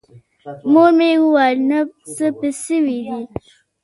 [0.71, 1.79] مور مې وويل نه
[2.15, 3.21] څه پې سوي دي.